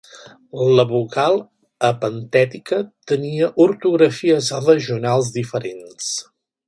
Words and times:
La 0.79 0.85
vocal 0.91 1.35
epentètica 1.89 2.79
tenia 3.11 3.51
ortografies 3.67 4.51
regionals 4.71 5.31
diferents. 5.37 6.09